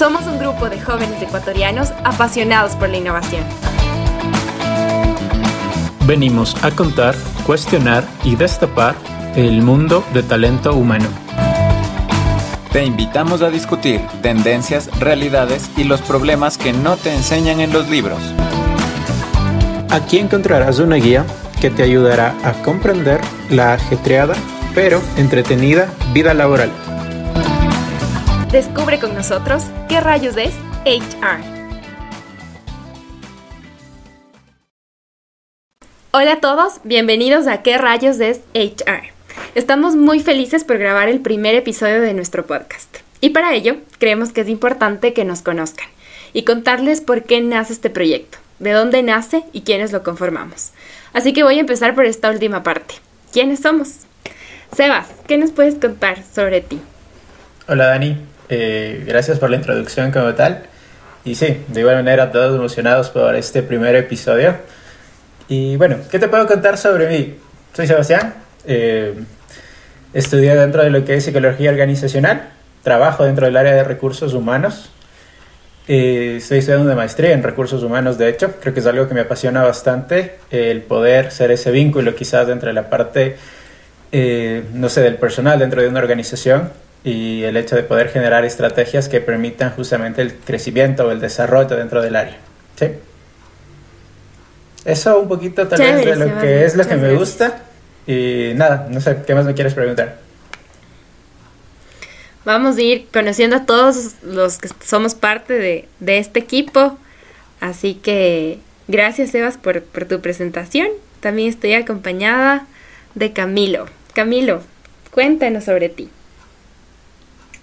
[0.00, 3.44] Somos un grupo de jóvenes ecuatorianos apasionados por la innovación.
[6.06, 7.14] Venimos a contar,
[7.44, 8.94] cuestionar y destapar
[9.36, 11.04] el mundo de talento humano.
[12.72, 17.90] Te invitamos a discutir tendencias, realidades y los problemas que no te enseñan en los
[17.90, 18.22] libros.
[19.90, 21.26] Aquí encontrarás una guía
[21.60, 23.20] que te ayudará a comprender
[23.50, 24.34] la ajetreada
[24.74, 26.70] pero entretenida vida laboral.
[28.52, 30.52] Descubre con nosotros qué rayos es
[30.84, 31.40] HR.
[36.10, 39.12] Hola a todos, bienvenidos a ¿Qué rayos es HR?
[39.54, 42.96] Estamos muy felices por grabar el primer episodio de nuestro podcast.
[43.20, 45.86] Y para ello, creemos que es importante que nos conozcan
[46.32, 50.72] y contarles por qué nace este proyecto, de dónde nace y quiénes lo conformamos.
[51.12, 52.96] Así que voy a empezar por esta última parte.
[53.32, 53.98] ¿Quiénes somos?
[54.74, 56.80] Sebas, ¿qué nos puedes contar sobre ti?
[57.68, 58.16] Hola Dani,
[58.50, 60.64] eh, gracias por la introducción como tal.
[61.24, 64.56] Y sí, de igual manera todos emocionados por este primer episodio.
[65.48, 67.36] Y bueno, ¿qué te puedo contar sobre mí?
[67.74, 68.34] Soy Sebastián,
[68.66, 69.14] eh,
[70.12, 72.50] estudié dentro de lo que es psicología organizacional,
[72.82, 74.90] trabajo dentro del área de recursos humanos.
[75.88, 79.14] Eh, estoy estudiando una maestría en recursos humanos, de hecho, creo que es algo que
[79.14, 83.36] me apasiona bastante, el poder ser ese vínculo quizás entre la parte,
[84.12, 86.70] eh, no sé, del personal dentro de una organización
[87.02, 91.76] y el hecho de poder generar estrategias que permitan justamente el crecimiento o el desarrollo
[91.76, 92.36] dentro del área.
[92.76, 92.86] ¿Sí?
[94.84, 97.62] Eso un poquito tal vez de lo que es lo que me gusta.
[98.06, 100.18] Y nada, no sé, ¿qué más me quieres preguntar?
[102.44, 106.98] Vamos a ir conociendo a todos los que somos parte de, de este equipo.
[107.60, 110.88] Así que gracias, Sebas, por, por tu presentación.
[111.20, 112.66] También estoy acompañada
[113.14, 113.86] de Camilo.
[114.14, 114.62] Camilo,
[115.10, 116.08] cuéntanos sobre ti.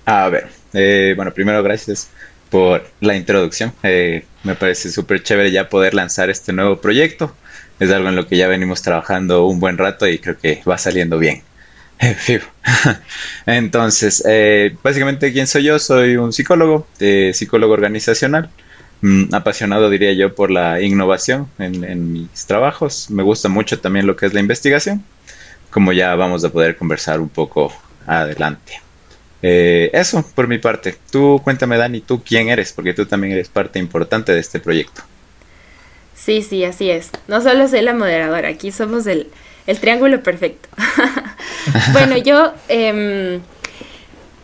[0.08, 2.09] A ver, eh, bueno, primero gracias
[2.50, 3.73] por la introducción.
[3.83, 7.35] Eh, me parece súper chévere ya poder lanzar este nuevo proyecto.
[7.78, 10.78] Es algo en lo que ya venimos trabajando un buen rato y creo que va
[10.78, 11.44] saliendo bien.
[13.46, 15.78] Entonces, eh, básicamente, ¿quién soy yo?
[15.78, 16.88] Soy un psicólogo,
[17.34, 18.50] psicólogo organizacional,
[19.01, 23.09] mm, apasionado, diría yo, por la innovación en, mis trabajos.
[23.09, 25.03] Me gusta mucho también lo que es la investigación,
[25.69, 27.73] como ya vamos a poder conversar un poco
[28.06, 28.87] adelante.
[29.42, 30.96] Eh, eso por mi parte.
[31.12, 35.02] Tú cuéntame, Dani, tú quién eres, porque tú también eres parte importante de este proyecto.
[36.16, 37.12] Sí, sí, así es.
[37.28, 39.28] No solo soy la moderadora, aquí somos el,
[39.68, 40.68] el triángulo perfecto.
[41.94, 43.40] bueno, yo eh,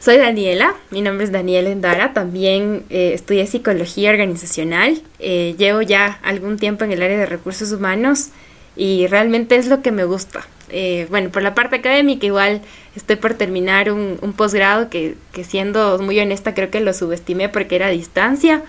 [0.04, 6.20] soy Daniela, mi nombre es Daniela Endara, también eh, estudié psicología organizacional, eh, llevo ya
[6.24, 8.32] algún tiempo en el área de recursos humanos
[8.76, 10.46] y realmente es lo que me gusta.
[10.70, 12.62] Eh, bueno, por la parte académica igual
[12.96, 17.50] estoy por terminar un, un posgrado que, que, siendo muy honesta creo que lo subestimé
[17.50, 18.64] porque era a distancia,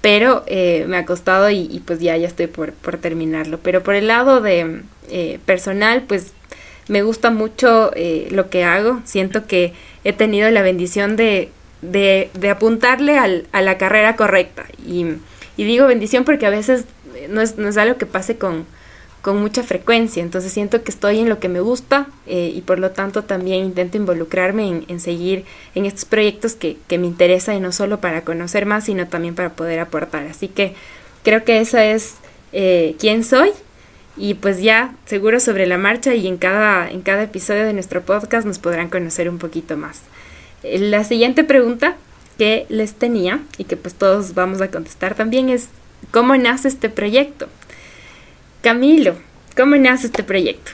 [0.00, 3.58] pero eh, me ha costado y, pues ya, ya estoy por, por terminarlo.
[3.62, 6.32] Pero por el lado de eh, personal, pues
[6.88, 9.74] me gusta mucho eh, lo que hago, siento que
[10.04, 11.50] he tenido la bendición de,
[11.82, 15.06] de, de apuntarle al, a la carrera correcta y,
[15.56, 16.84] y digo bendición porque a veces
[17.28, 18.66] no es, no es algo que pase con
[19.22, 22.78] con mucha frecuencia, entonces siento que estoy en lo que me gusta eh, y por
[22.78, 25.44] lo tanto también intento involucrarme en, en seguir
[25.74, 29.50] en estos proyectos que, me interesan y no solo para conocer más, sino también para
[29.50, 30.26] poder aportar.
[30.26, 30.74] Así que
[31.22, 32.14] creo que esa es
[32.52, 33.50] eh, quién soy
[34.16, 38.02] y pues ya seguro sobre la marcha y en cada, en cada episodio de nuestro
[38.02, 40.00] podcast nos podrán conocer un poquito más.
[40.62, 41.96] Eh, la siguiente pregunta
[42.38, 45.68] que les tenía y que pues todos vamos a contestar también es
[46.10, 47.48] ¿cómo nace este proyecto?
[48.60, 49.16] Camilo,
[49.56, 50.72] ¿cómo nace este proyecto?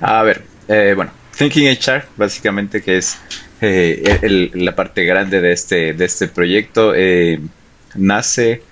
[0.00, 3.18] A ver, eh, bueno, Thinking HR, básicamente que es
[3.60, 7.40] eh, el, la parte grande de este, de este proyecto, eh,
[7.94, 8.62] nace,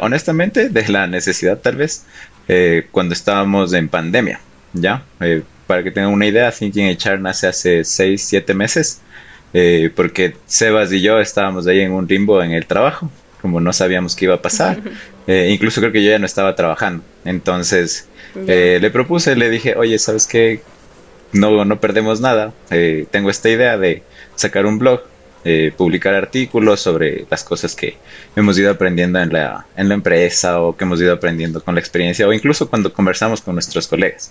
[0.00, 2.04] honestamente, de la necesidad tal vez,
[2.48, 4.40] eh, cuando estábamos en pandemia,
[4.72, 5.04] ¿ya?
[5.20, 9.00] Eh, para que tengan una idea, Thinking HR nace hace 6, 7 meses,
[9.94, 14.16] porque Sebas y yo estábamos ahí en un limbo en el trabajo, como no sabíamos
[14.16, 14.80] qué iba a pasar.
[15.26, 17.04] Eh, incluso creo que yo ya no estaba trabajando.
[17.24, 18.08] Entonces
[18.46, 20.62] eh, le propuse, le dije, oye, ¿sabes qué?
[21.32, 22.52] No, no perdemos nada.
[22.70, 24.02] Eh, tengo esta idea de
[24.34, 25.02] sacar un blog,
[25.76, 27.96] publicar artículos sobre las cosas que
[28.36, 31.80] hemos ido aprendiendo en la, en la empresa o que hemos ido aprendiendo con la
[31.80, 34.30] experiencia o incluso cuando conversamos con nuestros colegas.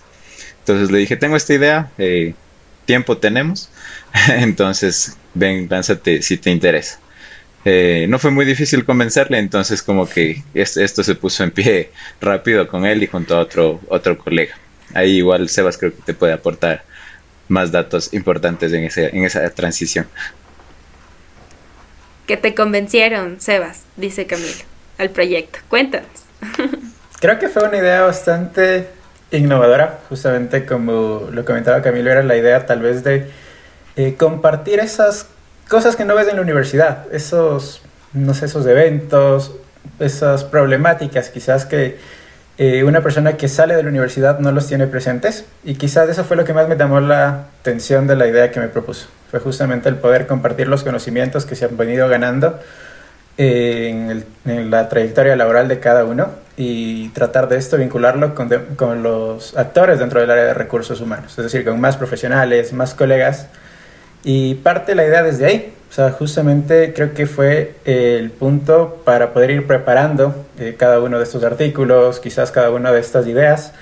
[0.59, 1.91] Entonces le dije, tengo esta idea,
[2.85, 3.69] tiempo tenemos,
[4.29, 7.01] entonces ven, lánzate si te interesa.
[7.63, 12.67] Eh, no fue muy difícil convencerle, entonces como que esto se puso en pie rápido
[12.67, 14.55] con él y junto a otro, otro colega.
[14.93, 16.83] Ahí igual Sebas creo que te puede aportar
[17.47, 20.07] más datos importantes en, ese, en esa transición.
[22.25, 24.63] que te convencieron, Sebas, dice Camilo,
[24.97, 25.59] al proyecto.
[25.67, 26.09] Cuéntanos.
[27.19, 28.87] Creo que fue una idea bastante
[29.31, 33.27] innovadora, justamente como lo comentaba Camilo, era la idea tal vez de
[33.95, 35.27] eh, compartir esas
[35.71, 37.81] cosas que no ves en la universidad, esos,
[38.12, 39.53] no sé, esos eventos,
[40.01, 41.97] esas problemáticas quizás que
[42.57, 46.25] eh, una persona que sale de la universidad no los tiene presentes y quizás eso
[46.25, 49.07] fue lo que más me llamó la atención de la idea que me propuso.
[49.31, 52.59] Fue justamente el poder compartir los conocimientos que se han venido ganando
[53.38, 59.56] en, la trayectoria laboral de cada uno y tratar de esto vincularlo con, con, los
[59.56, 63.47] actores dentro del área de recursos humanos, es decir, con más profesionales, más colegas.
[64.23, 65.73] Y parte la idea desde ahí.
[65.89, 71.18] O sea, justamente creo que fue el punto para poder ir preparando eh, cada uno
[71.18, 73.73] de estos artículos, quizás cada una de estas ideas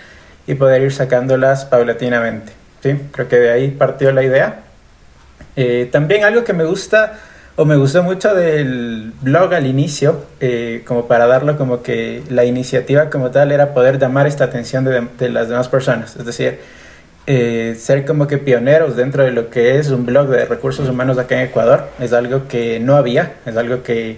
[0.48, 2.52] y poder ir sacándolas paulatinamente.
[2.82, 3.00] ¿sí?
[3.12, 4.62] Creo que de ahí partió la idea.
[5.56, 7.20] Eh, también algo que me gusta
[7.56, 12.46] o me gustó mucho del blog al inicio, eh, como para darlo como que la
[12.46, 16.62] iniciativa como tal era poder llamar esta atención de, las demás personas, es decir,
[17.30, 21.18] eh, ser como que pioneros dentro de lo que es un blog de recursos humanos
[21.18, 24.18] acá en Ecuador, es algo que no había, es algo que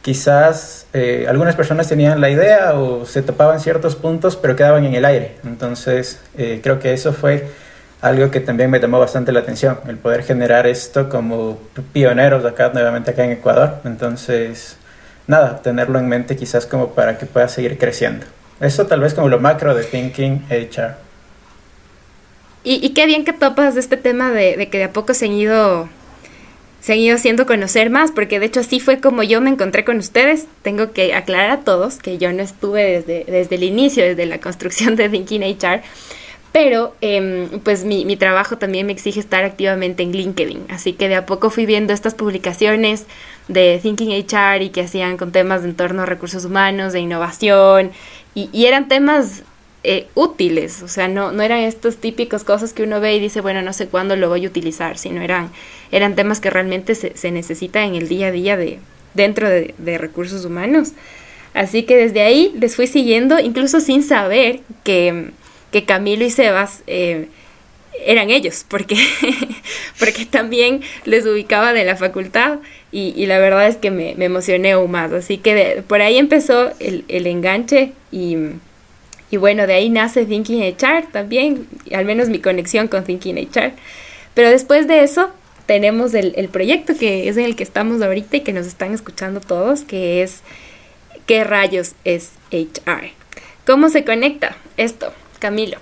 [0.00, 4.94] quizás eh, algunas personas tenían la idea o se topaban ciertos puntos, pero quedaban en
[4.94, 6.20] el aire, entonces
[6.62, 7.44] creo que eso fue
[8.04, 11.58] algo que también me llamó bastante la atención, el poder generar esto como
[11.94, 13.76] pioneros acá, nuevamente acá en Ecuador.
[13.84, 14.76] Entonces,
[15.26, 18.26] nada, tenerlo en mente quizás como para que pueda seguir creciendo.
[18.60, 21.03] Eso tal vez como lo macro de Thinking HR.
[22.66, 25.32] Y, qué bien que topas de este tema de, que de a poco se han
[25.32, 25.88] ido
[26.80, 29.84] se han ido haciendo conocer más, porque de hecho así fue como yo me encontré
[29.84, 30.46] con ustedes.
[30.62, 34.38] Tengo que aclarar a todos que yo no estuve desde, desde el inicio, desde la
[34.38, 35.82] construcción de Thinking HR,
[36.52, 41.08] pero em, pues mi, mi, trabajo también me exige estar activamente en LinkedIn, así que
[41.08, 43.06] de a poco fui viendo estas publicaciones
[43.48, 47.92] de Thinking HR y que hacían con temas de entorno a recursos humanos, de innovación,
[48.34, 49.42] y, eran temas
[49.84, 53.40] eh, útiles, o sea, no, no eran estas típicas cosas que uno ve y dice,
[53.40, 55.50] bueno, no sé cuándo lo voy a utilizar, sino eran,
[55.92, 58.78] eran temas que realmente se, se necesitan en el día a día de,
[59.14, 60.92] dentro de, de recursos humanos.
[61.52, 65.30] Así que desde ahí les fui siguiendo, incluso sin saber que
[65.74, 67.26] que Camilo y Sebas eh,
[68.06, 68.96] eran ellos, porque,
[69.98, 72.60] porque también les ubicaba de la facultad
[72.92, 75.12] y, la verdad es que me, emocioné aún más.
[75.12, 78.36] Así que por ahí empezó el, enganche y,
[79.32, 83.72] bueno, de ahí nace Thinking HR también, al menos mi conexión con Thinking HR.
[84.34, 85.30] Pero después de eso
[85.66, 88.92] tenemos el, el proyecto que es en el que estamos ahorita y que nos están
[88.94, 90.42] escuchando todos, que es
[91.26, 93.10] ¿Qué rayos es HR?
[93.66, 95.12] ¿Cómo se conecta esto?
[95.38, 95.78] Camilo.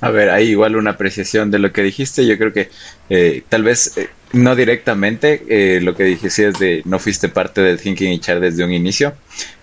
[0.00, 2.26] A ver, hay igual una apreciación de lo que dijiste.
[2.26, 2.70] Yo creo que
[3.10, 7.60] eh, tal vez eh, no directamente eh, lo que dijiste es de no fuiste parte
[7.60, 9.14] del Thinking HR desde un inicio,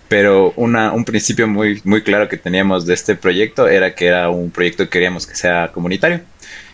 [0.07, 4.29] pero una, un principio muy, muy claro que teníamos de este proyecto era que era
[4.29, 6.21] un proyecto que queríamos que sea comunitario.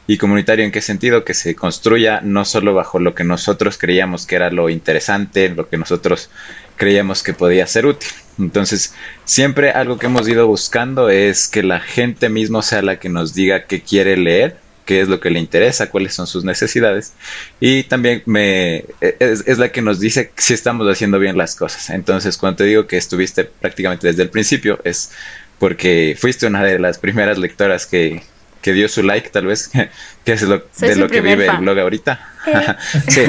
[0.08, 1.24] ¿Y comunitario en qué sentido?
[1.24, 5.70] Que se construya no solo bajo lo que nosotros creíamos que era lo interesante, lo
[5.70, 6.30] que nosotros
[6.76, 8.10] creíamos que podía ser útil.
[8.40, 8.94] Entonces,
[9.24, 13.34] siempre algo que hemos ido buscando es que la gente mismo sea la que nos
[13.34, 17.14] diga qué quiere leer, qué es lo que le interesa, cuáles son sus necesidades.
[17.60, 21.90] Y también me, es, la que nos dice si estamos haciendo bien las cosas.
[21.90, 25.12] Entonces, cuando te digo que estuviste prácticamente desde el principio, es
[25.60, 28.24] porque fuiste una de las primeras lectoras que,
[28.62, 29.70] que dio su like, tal vez,
[30.26, 32.28] que es lo, de lo que vive el blog ahorita.
[33.08, 33.22] sí.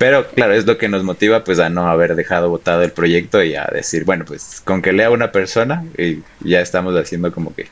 [0.00, 3.44] Pero claro, es lo que nos motiva pues a no haber dejado votado el proyecto
[3.44, 7.54] y a decir, bueno, pues con que lea una persona y ya estamos haciendo como
[7.54, 7.66] que...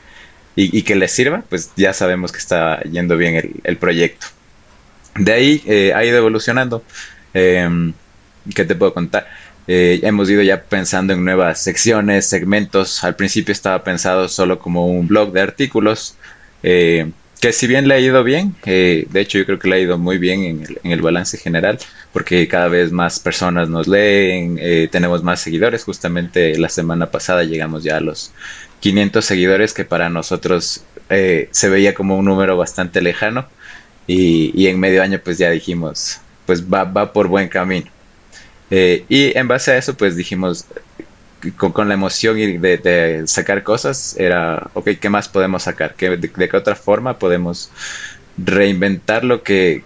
[0.55, 4.27] Y, que le sirva, pues ya sabemos que está yendo bien el, proyecto.
[5.15, 6.83] De ahí eh, ha ido evolucionando.
[7.33, 7.93] Eh,
[8.53, 9.27] ¿Qué te puedo contar?
[9.71, 13.03] Eh, hemos ido ya pensando en nuevas secciones, segmentos.
[13.03, 16.15] Al principio estaba pensado solo como un blog de artículos.
[16.63, 19.79] Eh, que si bien le ha ido bien, de hecho yo creo que le ha
[19.79, 21.77] ido muy bien en el, en el balance general,
[22.11, 27.43] porque cada vez más personas nos leen, eh, tenemos más seguidores, justamente la semana pasada
[27.43, 28.33] llegamos ya a los
[28.79, 33.47] 500 seguidores, que para nosotros eh, se veía como un número bastante lejano,
[34.07, 37.87] y, y, en medio año pues ya dijimos, pues va, va por buen camino.
[38.71, 40.65] y en base a eso pues dijimos,
[41.57, 45.95] con, la emoción y de, sacar cosas, era, ok, ¿qué más podemos sacar?
[45.95, 47.71] ¿Qué, de, qué otra forma podemos
[48.37, 49.83] reinventar lo que,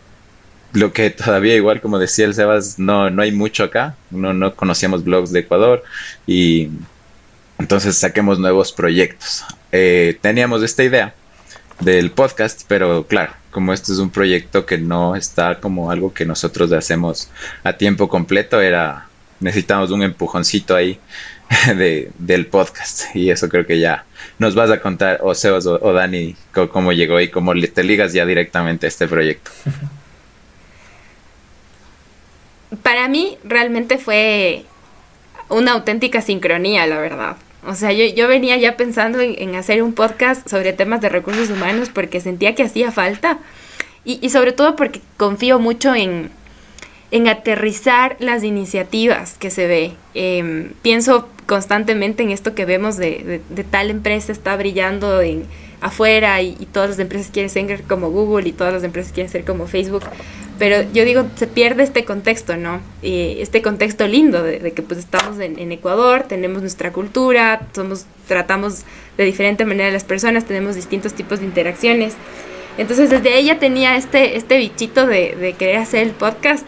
[0.73, 4.55] lo que todavía igual, como decía el Sebas, no, no hay mucho acá, no, no
[4.55, 5.83] conocíamos blogs de Ecuador
[6.25, 6.69] y
[7.59, 9.45] entonces saquemos nuevos proyectos.
[9.71, 11.13] Eh, teníamos esta idea
[11.79, 16.25] del podcast, pero claro, como este es un proyecto que no está como algo que
[16.25, 17.29] nosotros hacemos
[17.63, 19.07] a tiempo completo, era
[19.39, 20.99] necesitamos un empujoncito ahí
[21.67, 24.05] de, del podcast y eso creo que ya
[24.39, 26.35] nos vas a contar o Sebas o, o Dani
[26.71, 29.51] cómo llegó y cómo te ligas ya directamente a este proyecto.
[32.81, 34.65] Para mí realmente fue
[35.49, 37.37] una auténtica sincronía, la verdad.
[37.65, 41.49] O sea, yo, yo venía ya pensando en, hacer un podcast sobre temas de recursos
[41.49, 43.39] humanos porque sentía que hacía falta
[44.03, 46.29] y, y sobre todo porque confío mucho en,
[47.13, 49.91] en aterrizar las iniciativas que se ve.
[50.15, 55.21] Em, pienso constantemente en esto que vemos de, de, tal empresa está brillando
[55.79, 59.45] afuera y, todas las empresas quieren ser como Google y todas las empresas quieren ser
[59.45, 60.01] como Facebook.
[60.63, 62.79] Pero yo digo, se pierde este contexto, ¿no?
[63.01, 68.83] este contexto lindo de, que pues estamos en, en, Ecuador, tenemos nuestra cultura, somos, tratamos
[69.17, 72.13] de diferente manera a las personas, tenemos distintos tipos de interacciones.
[72.77, 76.65] Entonces desde ella tenía este, este bichito de, querer hacer el podcast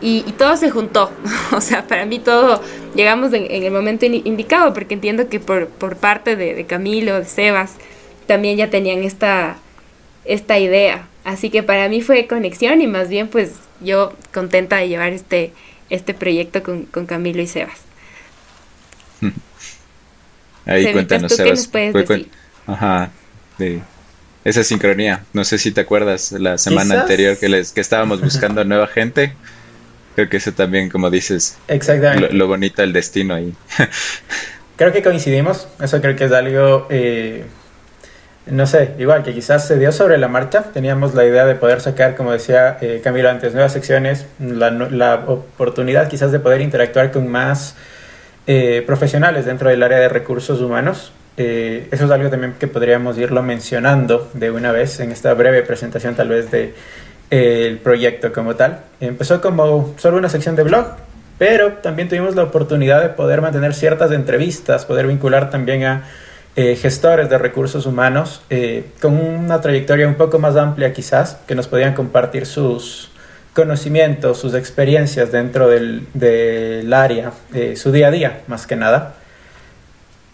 [0.00, 1.10] y, todo se juntó.
[1.50, 2.62] o sea, para mí todo,
[2.94, 7.72] llegamos en, el momento indicado, porque entiendo que por, por parte de, Camilo, de Sebas,
[8.28, 9.56] también ya tenían esta,
[10.24, 11.08] esta idea.
[11.24, 15.52] Así que para mí fue conexión y más bien pues yo contenta de llevar este,
[15.90, 17.80] este proyecto con, con Camilo y Sebas.
[20.66, 21.70] Ahí cuéntanos, Sebas.
[22.66, 23.10] Ajá,
[23.58, 23.80] de
[24.44, 25.24] esa sincronía.
[25.32, 29.34] No sé si te acuerdas la semana anterior que, les, que estábamos buscando nueva gente.
[30.14, 32.32] Creo que eso también, como dices, Exactamente.
[32.32, 33.52] Lo, bonito del destino ahí.
[34.76, 37.44] creo que coincidimos, eso creo que es algo, eh,
[38.46, 41.80] no sé, igual que quizás se dio sobre la marcha, teníamos la idea de poder
[41.80, 47.28] sacar, como decía eh, Camilo antes, nuevas secciones, la, oportunidad quizás de poder interactuar con
[47.28, 47.74] más
[48.46, 51.12] eh, profesionales dentro del área de recursos humanos.
[51.36, 56.14] eso es algo también que podríamos irlo mencionando de una vez en esta breve presentación
[56.14, 56.74] tal vez de
[57.30, 58.80] el proyecto como tal.
[59.00, 60.86] Empezó como solo una sección de blog,
[61.38, 66.04] pero también tuvimos la oportunidad de poder mantener ciertas entrevistas, poder vincular también a
[66.56, 71.54] eh, gestores de recursos humanos eh, con una trayectoria un poco más amplia quizás, que
[71.54, 73.10] nos podían compartir sus
[73.54, 79.14] conocimientos, sus experiencias dentro del, del área, eh, su día a día más que nada.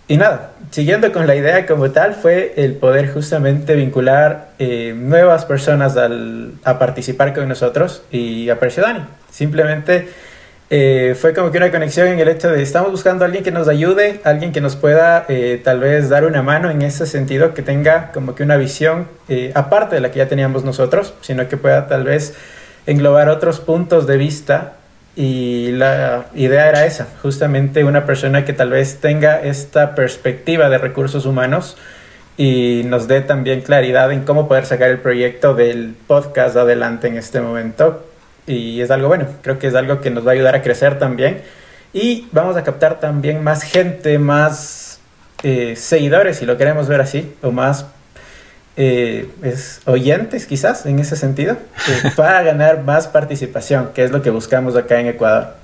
[0.09, 5.45] Y nada, siguiendo con la idea como tal, fue el poder justamente vincular eh, nuevas
[5.45, 9.05] personas al, a participar con nosotros y apareció Dani.
[9.31, 10.09] Simplemente
[10.71, 13.51] eh, fue como que una conexión en el hecho de estamos buscando a alguien que
[13.51, 17.53] nos ayude, alguien que nos pueda eh, tal vez dar una mano en ese sentido,
[17.53, 19.09] que tenga como que una visión
[19.55, 22.35] aparte de la que ya teníamos nosotros, sino que pueda tal vez
[22.87, 24.75] englobar otros puntos de vista
[25.17, 30.79] y la idea era esa, justamente una persona que tal vez tenga esta perspectiva de
[30.79, 31.77] recursos humanos
[32.37, 37.17] y nos dé también claridad en cómo poder sacar el proyecto del podcast adelante en
[37.17, 38.10] este momento.
[38.47, 40.99] Y es algo bueno, creo que es algo que nos va a ayudar a crecer
[40.99, 41.43] también.
[41.93, 45.01] Y vamos a captar también más gente, más
[45.43, 47.87] eh, seguidores, si lo queremos ver así, o más
[48.77, 51.57] eh, es oyentes quizás en ese sentido,
[51.89, 55.55] eh, para ganar más participación, que es lo que buscamos acá en Ecuador.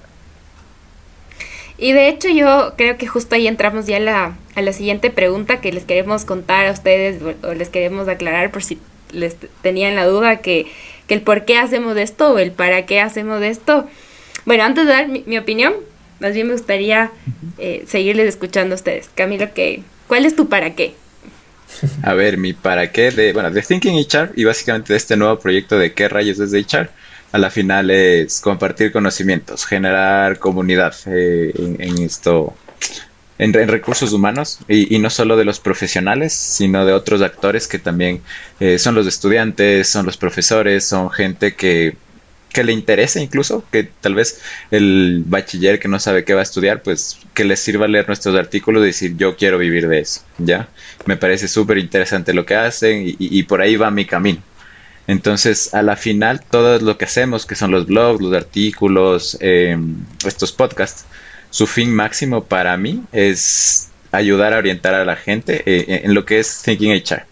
[1.78, 5.10] Y de hecho yo creo que justo ahí entramos ya a la, a la siguiente
[5.10, 8.80] pregunta que les queremos contar a ustedes o les queremos aclarar por si
[9.12, 10.66] les tenían la duda que,
[11.06, 13.88] que el por qué hacemos esto o el para qué hacemos esto.
[14.44, 15.74] Bueno, antes de dar mi, opinión,
[16.20, 17.10] más bien me gustaría
[17.58, 19.10] eh, seguirles escuchando a ustedes.
[19.14, 20.94] Camilo, ¿qué, ¿cuál es tu para qué?
[22.02, 25.38] A ver, mi para qué de, bueno, de Thinking HR y básicamente de este nuevo
[25.38, 26.90] proyecto de qué rayos es de HR,
[27.32, 32.54] a la final es compartir conocimientos, generar comunidad eh, en, esto,
[33.38, 38.20] en, recursos humanos y, no solo de los profesionales, sino de otros actores que también
[38.60, 41.96] eh, son los estudiantes, son los profesores, son gente que
[42.56, 44.40] que le interese incluso, que tal vez
[44.70, 48.34] el bachiller que no sabe qué va a estudiar, pues que les sirva leer nuestros
[48.34, 50.66] artículos y decir yo quiero vivir de eso, ¿ya?
[51.04, 54.40] Me parece súper interesante lo que hacen y, por ahí va mi camino.
[55.06, 59.96] Entonces, a la final, todo lo que hacemos, que son los blogs, los artículos, em,
[60.24, 61.04] estos podcasts,
[61.50, 66.24] su fin máximo para mí es ayudar a orientar a la gente eh, en lo
[66.24, 67.24] que es Thinking HR.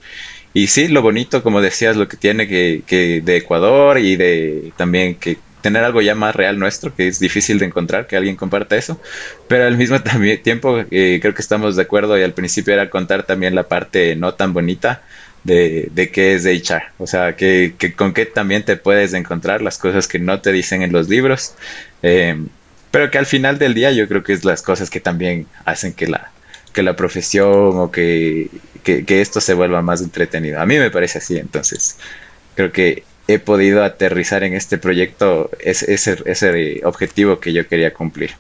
[0.53, 4.73] Y sí, lo bonito, como decías, lo que tiene que, que de Ecuador y de
[4.77, 8.37] también que tener algo ya más real nuestro, que es difícil de encontrar, que alguien
[8.37, 9.01] comparta eso,
[9.49, 9.99] pero al mismo
[10.43, 14.15] tiempo eh, creo que estamos de acuerdo y al principio era contar también la parte
[14.15, 15.03] no tan bonita
[15.43, 19.15] de, de qué es de HR, o sea, que, que, con qué también te puedes
[19.15, 21.55] encontrar las cosas que no te dicen en los libros,
[22.03, 22.37] eh,
[22.95, 25.95] pero que al final del día yo creo que es las cosas que también hacen
[25.95, 26.31] que la,
[26.73, 28.51] que la profesión o que,
[28.85, 30.61] que, esto se vuelva más entretenido.
[30.61, 31.97] A mí me parece así, entonces
[32.55, 37.93] creo que he podido aterrizar en este proyecto ese, ese, ese objetivo que yo quería
[37.93, 38.31] cumplir.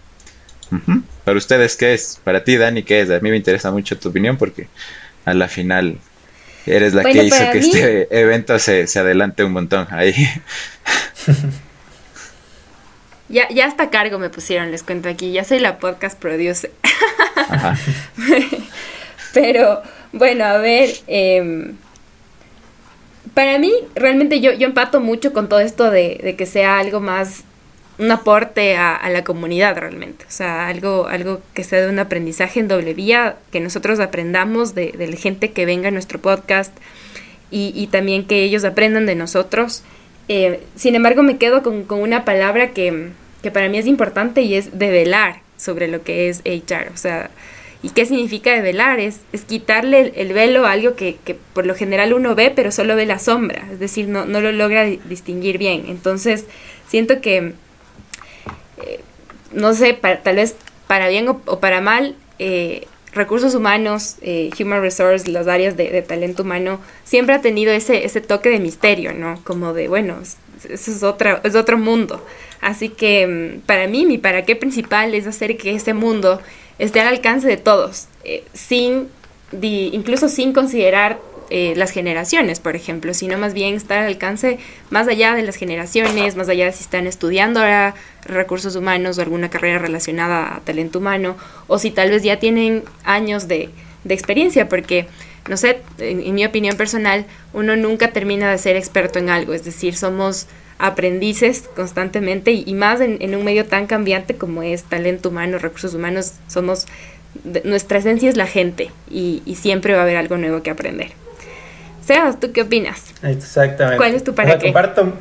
[1.24, 2.20] Para ustedes, ¿qué es?
[2.22, 3.10] Para ti, Dani, ¿qué es?
[3.10, 4.68] A mí me interesa mucho tu opinión porque
[5.24, 5.98] a la final
[6.64, 10.14] eres la que hizo que este evento se, se adelante un montón ahí.
[13.28, 15.32] Ya, ya hasta cargo me pusieron, les cuento aquí.
[15.32, 16.70] Ya soy la podcast producer.
[19.34, 20.90] Pero bueno, a ver.
[21.06, 21.76] Em,
[23.32, 27.44] para mí, realmente yo, yo empato mucho con todo esto de, que sea algo más
[27.96, 30.24] un aporte a, la comunidad realmente.
[30.26, 34.74] O sea, algo, algo que sea de un aprendizaje en doble vía, que nosotros aprendamos
[34.74, 36.76] de, la gente que venga a nuestro podcast
[37.50, 39.82] y, y también que ellos aprendan de nosotros.
[40.28, 43.10] Eh, sin embargo, me quedo con, una palabra que,
[43.52, 46.90] para mí es importante y es develar sobre lo que es HR.
[46.92, 47.30] O sea,
[47.82, 49.00] ¿y qué significa develar?
[49.00, 51.18] Es, es quitarle el, velo a algo que,
[51.52, 53.66] por lo general uno ve, pero solo ve la sombra.
[53.70, 55.84] Es decir, no, no lo logra distinguir bien.
[55.88, 56.46] Entonces,
[56.88, 57.52] siento que,
[58.86, 59.00] eh,
[59.52, 65.30] no sé, tal vez para bien o, para mal, eh, recursos humanos, eh, human resource,
[65.30, 69.40] las áreas de, talento humano, siempre ha tenido ese, ese toque de misterio, ¿no?
[69.44, 70.16] Como de, bueno,
[70.68, 72.24] eso es, otra, es otro mundo.
[72.60, 76.40] Así que mm, para mí, mi para qué principal es hacer que ese mundo
[76.78, 79.08] esté al alcance de todos, eh, sin,
[79.52, 81.20] incluso sin considerar
[81.56, 84.58] eh, las generaciones, por ejemplo, sino más bien estar al alcance
[84.90, 87.94] más allá de las generaciones, más allá de si están estudiando ahora
[88.24, 91.36] recursos humanos o alguna carrera relacionada a talento humano,
[91.68, 93.70] o si tal vez ya tienen años de,
[94.08, 95.06] experiencia, porque,
[95.48, 99.64] no sé, en, mi opinión personal, uno nunca termina de ser experto en algo, es
[99.64, 105.58] decir, somos aprendices constantemente y, más en, un medio tan cambiante como es talento humano,
[105.58, 106.88] recursos humanos, somos,
[107.62, 111.12] nuestra esencia es la gente y siempre va a haber algo nuevo que aprender.
[112.04, 113.14] Sebas, ¿tú qué opinas?
[113.22, 113.96] Exactamente.
[113.96, 114.66] ¿Cuál es tu para qué?
[114.66, 115.12] Comparto,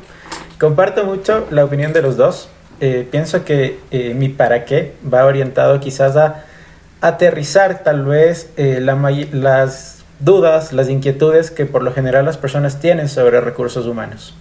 [0.58, 2.50] comparto mucho la opinión de los dos.
[2.80, 6.44] Eh, pienso que eh, mi para qué va orientado quizás a
[7.00, 13.08] aterrizar tal vez eh, las dudas, las inquietudes que por lo general las personas tienen
[13.08, 14.34] sobre recursos humanos.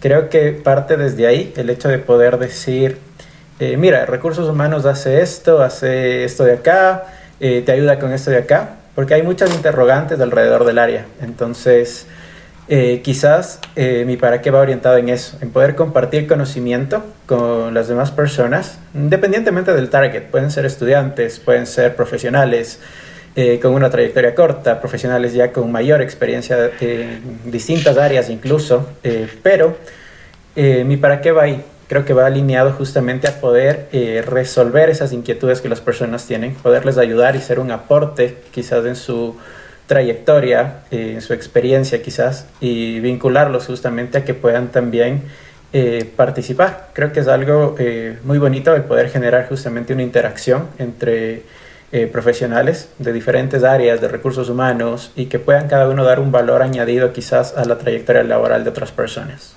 [0.00, 2.98] Creo que parte desde ahí el hecho de poder decir,
[3.58, 7.04] mira, recursos humanos hace esto, hace esto de acá,
[7.38, 11.06] te ayuda con esto de acá, porque hay muchas interrogantes alrededor del área.
[11.20, 12.06] Entonces,
[12.66, 17.74] eh, quizás eh, mi para qué va orientado en eso, en poder compartir conocimiento con
[17.74, 20.22] las demás personas, independientemente del target.
[20.30, 22.80] Pueden ser estudiantes, pueden ser profesionales
[23.36, 28.88] eh, con una trayectoria corta, profesionales ya con mayor experiencia en distintas áreas incluso,
[29.42, 29.76] pero
[30.56, 35.12] mi para qué va ahí creo que va alineado justamente a poder eh, resolver esas
[35.12, 39.36] inquietudes que las personas tienen, poderles ayudar y ser un aporte quizás en su
[39.86, 45.22] trayectoria, eh, en su experiencia quizás, y vincularlos justamente a que puedan también
[45.72, 46.88] eh, participar.
[46.94, 47.76] Creo que es algo
[48.24, 51.42] muy bonito el poder generar justamente una interacción entre
[52.10, 56.60] profesionales de diferentes áreas de recursos humanos y que puedan cada uno dar un valor
[56.60, 59.54] añadido quizás a la trayectoria laboral de otras personas.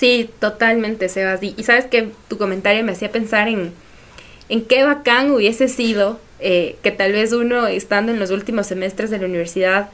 [0.00, 1.42] Sí, totalmente, Sebas.
[1.42, 3.70] Y, sabes que tu comentario me hacía pensar en,
[4.48, 9.10] en qué bacán hubiese sido eh, que tal vez uno, estando en los últimos semestres
[9.10, 9.90] de la universidad,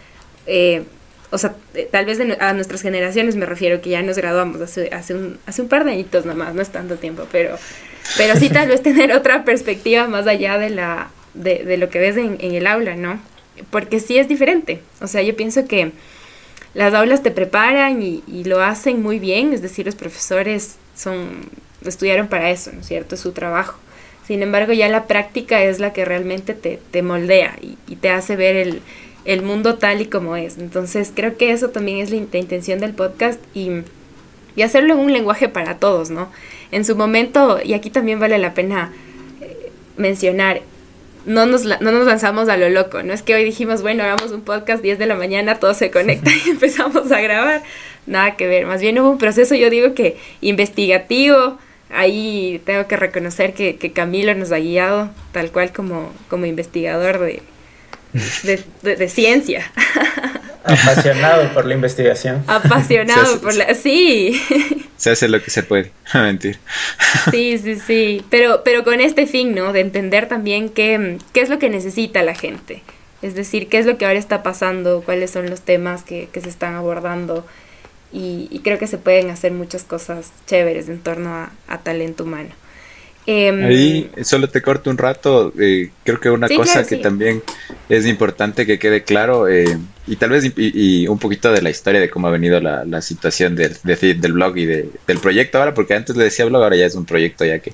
[0.46, 0.84] eh,
[1.32, 4.90] o sea, eh, tal vez a nuestras generaciones me refiero que ya nos graduamos hace,
[4.94, 7.58] hace, un, hace un par de añitos nomás, no es tanto tiempo, pero,
[8.16, 11.98] pero sí tal vez tener otra perspectiva más allá de, la, de, de lo que
[11.98, 13.20] ves en, en el aula, ¿no?
[13.70, 14.82] Porque sí es diferente.
[15.00, 15.90] O sea, yo pienso que
[16.76, 21.48] las aulas te preparan y, lo hacen muy bien, es decir, los profesores son,
[21.82, 23.14] estudiaron para eso, ¿no es cierto?
[23.14, 23.78] Es su trabajo.
[24.26, 28.80] Sin embargo, ya la práctica es la que realmente te, moldea y, te hace ver
[29.24, 30.58] el, mundo tal y como es.
[30.58, 33.70] Entonces, creo que eso también es la, intención del podcast y,
[34.54, 36.30] y, hacerlo en un lenguaje para todos, ¿no?
[36.72, 38.92] En su momento, y aquí también vale la pena
[39.40, 40.60] eh, mencionar,
[41.26, 43.02] no nos, no nos lanzamos a lo loco.
[43.02, 45.90] No es que hoy dijimos, bueno, hagamos un podcast 10 de la mañana, todo se
[45.90, 47.62] conecta y empezamos a grabar.
[48.06, 48.66] Nada que ver.
[48.66, 51.58] Más bien hubo un proceso, yo digo que investigativo.
[51.90, 57.20] Ahí tengo que reconocer que, que Camilo nos ha guiado tal cual como, como investigador
[57.20, 57.42] de,
[58.82, 59.70] de, ciencia.
[60.66, 62.44] Apasionado por la investigación.
[62.46, 63.74] Apasionado por la...
[63.74, 64.40] Sí.
[64.96, 66.58] Se hace lo que se puede, a mentir.
[67.30, 68.24] Sí, sí, sí.
[68.30, 69.72] Pero, pero con este fin, ¿no?
[69.72, 72.82] De entender también qué, qué es lo que necesita la gente.
[73.22, 76.40] Es decir, qué es lo que ahora está pasando, cuáles son los temas que, que
[76.40, 77.46] se están abordando.
[78.12, 82.50] Y, creo que se pueden hacer muchas cosas chéveres en torno a, a talento humano.
[83.28, 85.52] Em, Ahí solo te corto un rato.
[85.58, 87.02] eh, creo que una Sí, cosa claro, que sí.
[87.02, 87.42] también
[87.88, 91.70] es importante que quede claro, eh, y tal vez y, y un poquito de la
[91.70, 95.18] historia de cómo ha venido la, la situación del, de- del blog y de- del
[95.18, 97.72] proyecto ahora, porque antes le decía blog, ahora ya es un proyecto ya que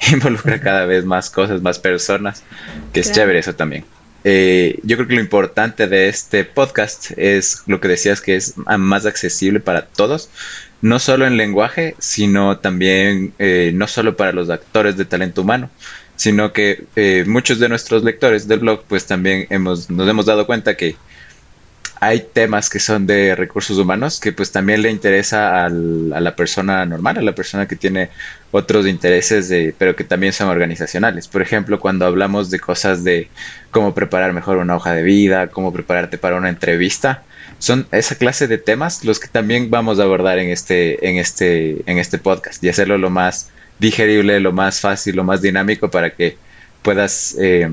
[0.12, 2.44] involucra cada vez más cosas, más personas,
[2.92, 3.22] que es Claro.
[3.22, 3.84] chévere eso también.
[4.24, 8.54] Eh, yo creo que lo importante de este podcast es lo que decías que es
[8.78, 10.30] más accesible para todos,
[10.82, 15.70] no solo en lenguaje, sino también eh, no solo para los actores de talento humano,
[16.16, 20.44] sino que eh, muchos de nuestros lectores del blog pues también hemos, nos hemos dado
[20.46, 20.96] cuenta que
[22.00, 26.84] hay temas que son de recursos humanos que pues también le interesa a la persona
[26.84, 28.10] normal, a la persona que tiene
[28.50, 31.28] otros intereses, de, pero que también son organizacionales.
[31.28, 33.30] Por ejemplo, cuando hablamos de cosas de
[33.70, 37.22] cómo preparar mejor una hoja de vida, cómo prepararte para una entrevista,
[37.62, 41.82] son esa clase de temas los que también vamos a abordar en este, en este,
[41.86, 46.10] en este podcast y hacerlo lo más digerible, lo más fácil, lo más dinámico para
[46.10, 46.36] que
[46.82, 47.70] puedas, eh,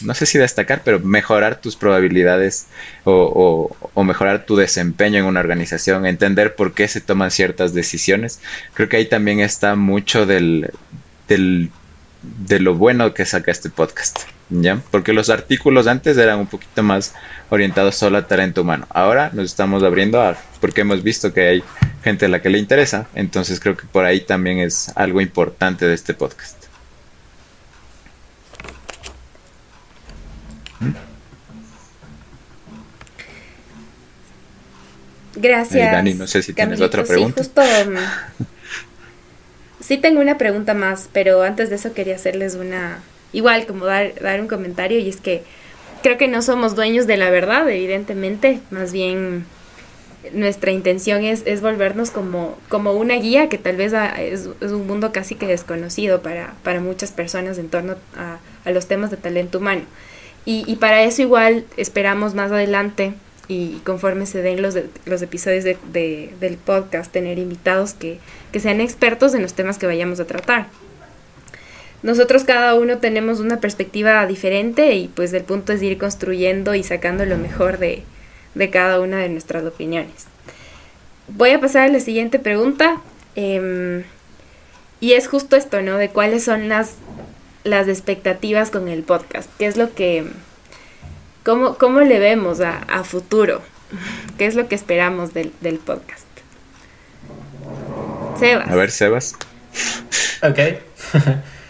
[0.00, 2.66] no sé si destacar, pero mejorar tus probabilidades
[3.02, 8.38] o, o- mejorar tu desempeño en una organización, entender por qué se toman ciertas decisiones.
[8.74, 10.70] Creo que ahí también está mucho del,
[11.28, 11.70] del,
[12.48, 14.20] de lo bueno que saca este podcast,
[14.60, 14.80] ¿ya?
[14.90, 17.14] Porque los artículos antes eran un poquito más
[17.50, 18.86] orientados solo a talento humano.
[18.90, 21.64] Ahora nos estamos abriendo a, porque hemos visto que hay
[22.04, 25.86] gente a la que le interesa, entonces creo que por ahí también es algo importante
[25.86, 26.62] de este podcast.
[35.34, 35.86] Gracias.
[35.88, 37.40] Ahí, Dani, no sé si tienes otra Sí, pregunta.
[37.40, 38.44] justo, mm,
[39.80, 42.98] sí tengo una pregunta más, pero antes de eso quería hacerles una,
[43.32, 45.42] igual como dar, dar un comentario y es que
[46.02, 49.44] creo que no somos dueños de la verdad, evidentemente, más bien
[50.32, 54.86] nuestra intención es, es volvernos como, como una guía que tal vez ah, es, un
[54.86, 59.16] mundo casi que desconocido para, para muchas personas en torno a, a los temas de
[59.16, 59.82] talento humano.
[60.44, 63.14] Y, para eso igual esperamos más adelante
[63.46, 68.18] y conforme se den los, de- los episodios de- del podcast, tener invitados que,
[68.52, 70.66] que sean expertos en los temas que vayamos a tratar.
[72.02, 76.82] Nosotros cada uno tenemos una perspectiva diferente y pues el punto es ir construyendo y
[76.82, 78.02] sacando lo mejor de,
[78.54, 80.26] de cada una de nuestras opiniones.
[81.28, 83.00] Voy a pasar a la siguiente pregunta.
[83.36, 84.02] em,
[85.00, 85.96] y es justo esto, ¿no?
[85.96, 86.94] De cuáles son las,
[87.64, 89.50] las expectativas con el podcast.
[89.58, 90.26] ¿Qué es lo que...
[91.44, 93.62] ¿Cómo, cómo le vemos a, a futuro?
[94.38, 96.26] ¿Qué es lo que esperamos del, del podcast?
[98.38, 98.68] Sebas.
[98.68, 99.34] A ver, Sebas.
[100.42, 100.58] Ok.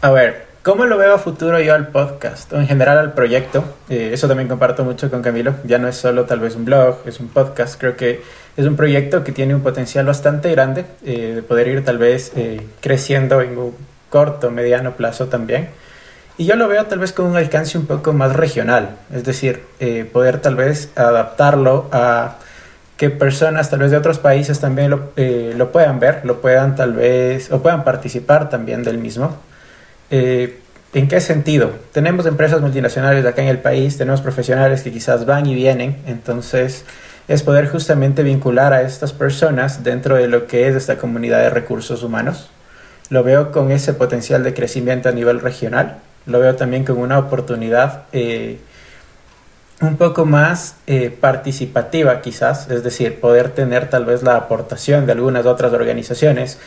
[0.00, 2.52] a ver, ¿cómo lo veo a futuro yo al podcast?
[2.52, 3.64] O en general al proyecto.
[3.88, 5.54] Eh, eso también comparto mucho con Camilo.
[5.64, 7.78] Ya no es solo tal vez un blog, es un podcast.
[7.78, 8.22] Creo que
[8.56, 12.32] es un proyecto que tiene un potencial bastante grande eh, de poder ir tal vez
[12.36, 13.74] eh, creciendo en un
[14.10, 15.68] corto, mediano plazo también.
[16.38, 19.64] Y yo lo veo tal vez con un alcance un poco más regional, es decir,
[19.80, 22.36] eh, poder tal vez adaptarlo a
[22.96, 26.76] que personas tal vez de otros países también lo, eh, lo puedan ver, lo puedan
[26.76, 29.36] tal vez, o puedan participar también del mismo.
[30.10, 30.58] Eh,
[30.94, 31.72] ¿En qué sentido?
[31.92, 36.86] Tenemos empresas multinacionales acá en el país, tenemos profesionales que quizás van y vienen, entonces
[37.28, 41.50] es poder justamente vincular a estas personas dentro de lo que es esta comunidad de
[41.50, 42.48] recursos humanos.
[43.10, 47.18] Lo veo con ese potencial de crecimiento a nivel regional, lo veo también como una
[47.18, 48.58] oportunidad eh,
[49.80, 55.12] un poco más eh, participativa quizás, es decir, poder tener tal vez la aportación de
[55.12, 56.58] algunas otras organizaciones,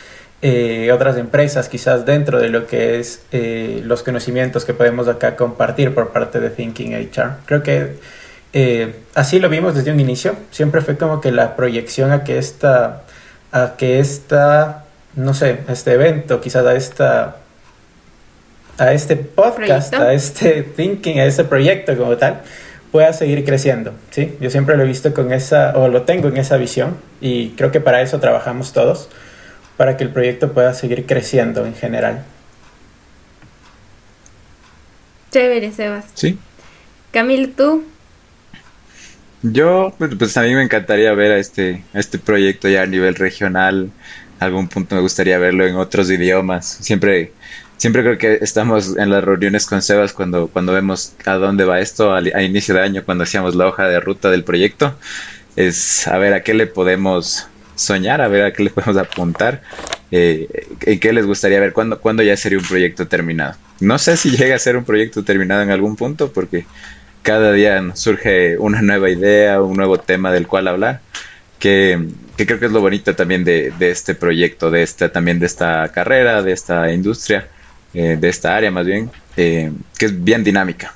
[0.44, 5.36] eh, otras empresas quizás dentro de lo que es eh, los conocimientos que podemos acá
[5.36, 7.36] compartir por parte de Thinking HR.
[7.46, 7.96] Creo que
[8.52, 12.38] eh, así lo vimos desde un inicio, siempre fue como que la proyección a que
[12.38, 13.02] esta,
[13.52, 17.36] a que esta, no sé, este evento, quizás a esta
[18.78, 20.02] a este podcast, ¿Proyecto?
[20.02, 22.40] a este thinking, a este proyecto como tal,
[22.90, 24.36] pueda seguir creciendo, ¿sí?
[24.40, 27.70] Yo siempre lo he visto con esa, o lo tengo en esa visión, y creo
[27.70, 29.08] que para eso trabajamos todos,
[29.82, 32.22] para que el proyecto pueda seguir creciendo en general.
[35.32, 36.04] Chévere, Sebas.
[36.14, 36.38] Sí.
[37.10, 37.84] Camilo, tú.
[39.42, 42.86] Yo, pues, pues a mí me encantaría ver a este, a este proyecto ya a
[42.86, 43.90] nivel regional.
[44.38, 46.64] Algún punto me gustaría verlo en otros idiomas.
[46.80, 47.32] Siempre,
[47.76, 51.80] siempre creo que estamos en las reuniones con Sebas cuando, cuando vemos a dónde va
[51.80, 54.96] esto al- a, inicio de año, cuando hacíamos la hoja de ruta del proyecto.
[55.56, 57.48] Es a ver a qué le podemos
[57.82, 59.62] soñar, a ver a qué le podemos apuntar.
[60.10, 61.72] Eh, ¿En qué les gustaría ver?
[61.72, 63.56] ¿Cuándo, ¿Cuándo ya sería un proyecto terminado?
[63.80, 66.66] No sé si llega a ser un proyecto terminado en algún punto, porque
[67.22, 71.00] cada día surge una nueva idea, un nuevo tema del cual hablar,
[71.58, 75.38] que, que creo que es lo bonito también de, de este proyecto, de esta, también
[75.38, 77.48] de esta carrera, de esta industria,
[77.94, 80.94] eh, de esta área más bien, que es bien dinámica.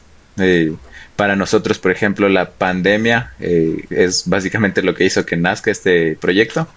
[1.16, 6.68] Para nosotros, por ejemplo, la pandemia es básicamente lo que hizo que nazca este proyecto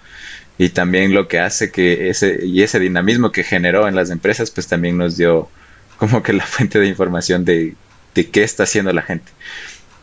[0.60, 4.52] y también lo que hace que ese y ese dinamismo que generó en las empresas
[4.52, 5.50] pues también nos dio
[5.98, 7.76] como que la fuente de información de,
[8.14, 9.32] de qué está haciendo la gente.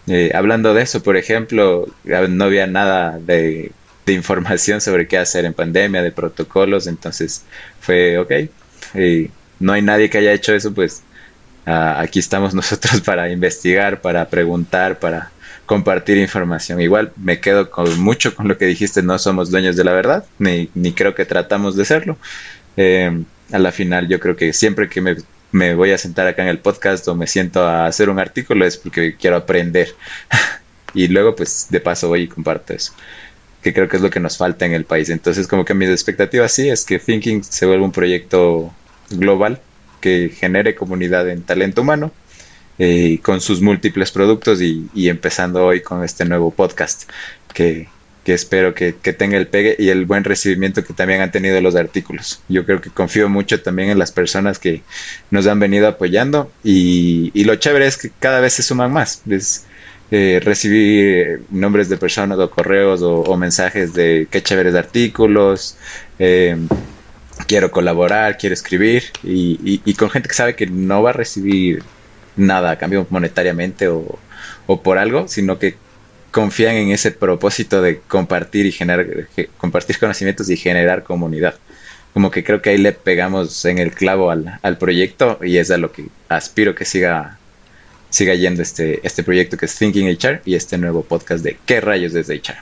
[0.09, 3.73] Eh, hablando de eso, por ejemplo, no había nada de,
[4.07, 7.45] de, información sobre qué hacer en pandemia, de protocolos, entonces
[7.81, 8.31] fue ok,
[8.95, 11.03] eh, no hay nadie que haya hecho eso, pues
[11.67, 15.31] ah, aquí estamos nosotros para investigar, para preguntar, para
[15.67, 16.81] compartir información.
[16.81, 20.25] Igual me quedo con mucho con lo que dijiste, no somos dueños de la verdad,
[20.39, 22.17] ni, ni creo que tratamos de serlo.
[22.77, 25.17] Eh, a la final yo creo que siempre que me,
[25.53, 28.65] me, voy a sentar acá en el podcast o me siento a hacer un artículo
[28.65, 29.95] es porque quiero aprender.
[30.95, 32.93] y luego pues de paso voy y comparto eso
[33.63, 35.11] que creo que es lo que nos falta en el país.
[35.11, 38.73] Entonces como que mis expectativas sí es que Thinking se vuelva un proyecto
[39.11, 39.61] global
[40.07, 42.13] que genere comunidad en talento humano
[42.79, 47.11] eh, con sus múltiples productos y, empezando hoy con este nuevo podcast
[47.53, 47.89] que,
[48.25, 52.41] espero que, tenga el pegue y el buen recibimiento que también han tenido los artículos.
[52.49, 54.83] Yo creo que confío mucho también en las personas que
[55.33, 59.23] nos han venido apoyando y, lo chévere es que cada vez se suman más.
[59.29, 59.65] Es,
[60.13, 65.77] eh, recibir nombres de personas o correos o, mensajes de qué chéveres artículos,
[66.21, 66.57] eh,
[67.47, 71.83] quiero colaborar, quiero escribir y, y, con gente que sabe que no va a recibir
[72.37, 74.19] nada a cambio monetariamente o,
[74.83, 75.77] por algo, sino que
[76.31, 79.07] confían en ese propósito de compartir y generar,
[79.57, 81.55] compartir conocimientos y generar comunidad.
[82.13, 85.71] Como que creo que ahí le pegamos en el clavo al, al proyecto y es
[85.71, 87.39] a lo que aspiro que siga,
[88.11, 91.81] siga yendo este, este proyecto que es Thinking HR y este nuevo podcast de ¿Qué
[91.81, 92.57] rayos desde HR?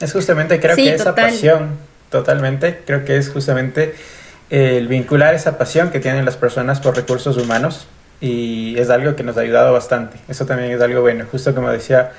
[0.00, 1.78] Es justamente, creo que esa pasión,
[2.10, 3.94] totalmente, creo que es justamente
[4.50, 7.88] el vincular esa pasión que tienen las personas por recursos humanos
[8.20, 10.18] y es algo que nos ha ayudado bastante.
[10.28, 11.24] Eso también es algo bueno.
[11.30, 12.12] Justo como decía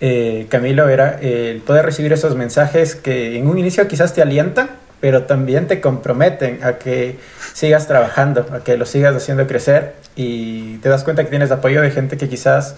[0.00, 4.70] eh, Camilo, era el poder recibir esos mensajes que en un inicio quizás te alientan,
[5.00, 7.18] pero también te comprometen a que
[7.54, 11.80] sigas trabajando, a que lo sigas haciendo crecer y te das cuenta que tienes apoyo
[11.80, 12.76] de gente que quizás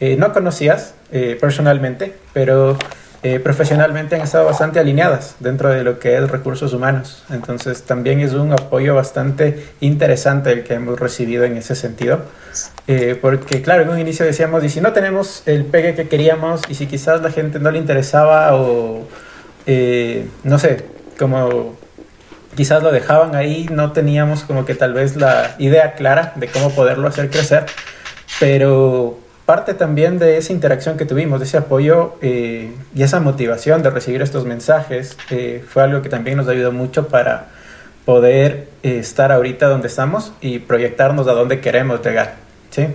[0.00, 2.78] eh, no conocías eh, personalmente, pero
[3.28, 7.24] eh, profesionalmente han estado bastante alineadas dentro de lo que es recursos humanos.
[7.28, 12.20] Entonces también es un apoyo bastante interesante el que hemos recibido en ese sentido.
[12.86, 16.60] Eh, porque claro, en un inicio decíamos, y si no tenemos el pegue que queríamos,
[16.68, 19.08] y si quizás la gente no le interesaba o
[19.66, 20.84] eh, no sé,
[21.18, 21.74] como
[22.54, 26.70] quizás lo dejaban ahí, no teníamos como que tal vez la idea clara de cómo
[26.70, 27.66] poderlo hacer crecer,
[28.38, 33.82] pero parte también de esa interacción que tuvimos, de ese apoyo eh, y esa motivación
[33.82, 37.46] de recibir estos mensajes, eh, fue algo que también nos ayudó mucho para
[38.04, 42.34] poder eh, estar ahorita donde estamos y proyectarnos a donde queremos llegar.
[42.70, 42.86] ¿sí?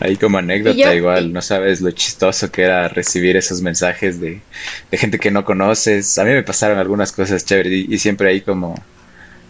[0.00, 4.42] Ahí como anécdota igual, no sabes lo chistoso que era recibir esos mensajes de,
[4.92, 6.18] gente que no conoces.
[6.18, 8.74] A mí me pasaron algunas cosas chéveres y siempre ahí como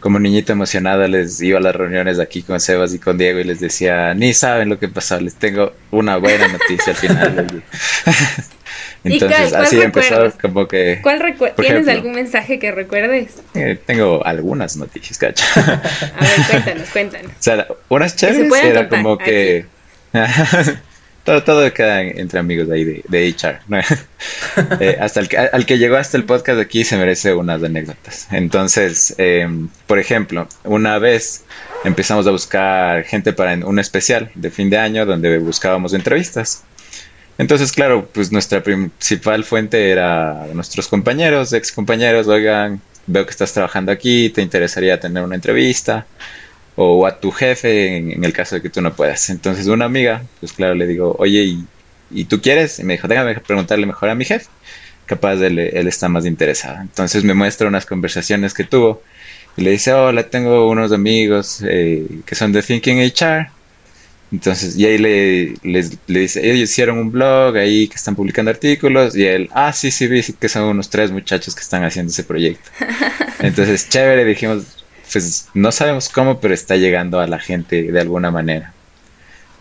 [0.06, 3.44] como niñito emocionado les iba a las reuniones aquí con Sebas y con Diego y
[3.44, 7.64] les decía, ni saben lo que pasó, les tengo una buena noticia al final.
[9.02, 11.00] Entonces así empezó como que...
[11.02, 13.42] ¿Cuál ¿Tienes algún mensaje que recuerdes?
[13.54, 15.44] Eh, tengo algunas noticias, cacho.
[15.56, 15.80] a
[16.20, 17.32] ver, cuéntanos, cuéntanos.
[17.32, 19.66] O sea, unas chéveres era como que...
[21.26, 23.60] todo, todo queda entre amigos de ahí de, de HR.
[24.80, 28.26] Eh, hasta el al que llegó hasta el podcast aquí se merece unas anécdotas.
[28.30, 31.44] Entonces, em, por ejemplo, una vez
[31.84, 36.64] empezamos a buscar gente para un especial de fin de año donde buscábamos entrevistas.
[37.36, 43.52] Entonces, claro, pues nuestra principal fuente era nuestros compañeros, ex compañeros, oigan, veo que estás
[43.52, 46.06] trabajando aquí, te interesaría tener una entrevista
[46.76, 49.30] o a tu jefe en, el caso de que tú no puedas.
[49.30, 51.64] Entonces una amiga, pues claro, le digo, oye, ¿y,
[52.10, 52.78] ¿y tú quieres?
[52.78, 54.46] Y me dijo, déjame preguntarle mejor a mi jefe.
[55.06, 56.80] Capaz él, él está más interesado.
[56.80, 59.02] Entonces me muestra unas conversaciones que tuvo
[59.56, 63.48] y le dice, hola, tengo unos amigos eh, que son de Thinking HR.
[64.32, 68.50] Entonces, y ahí le, les, le dice, ellos hicieron un blog ahí que están publicando
[68.50, 72.10] artículos y él, ah, sí, sí, vi que son unos tres muchachos que están haciendo
[72.10, 72.70] ese proyecto.
[73.38, 78.30] Entonces, chévere, dijimos, pues no sabemos cómo, pero está llegando a la gente de alguna
[78.30, 78.72] manera.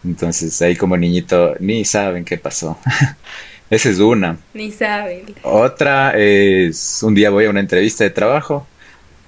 [0.04, 2.78] Entonces ahí como niñito ni saben qué pasó.
[3.70, 4.38] Esa es una.
[4.54, 5.24] Ni saben.
[5.42, 8.68] Otra es un día voy a una entrevista de trabajo